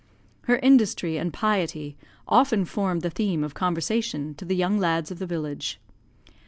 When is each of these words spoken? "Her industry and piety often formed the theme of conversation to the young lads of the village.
"Her 0.45 0.55
industry 0.63 1.17
and 1.19 1.31
piety 1.31 1.95
often 2.27 2.65
formed 2.65 3.03
the 3.03 3.11
theme 3.11 3.43
of 3.43 3.53
conversation 3.53 4.33
to 4.33 4.45
the 4.45 4.55
young 4.55 4.79
lads 4.79 5.11
of 5.11 5.19
the 5.19 5.27
village. 5.27 5.79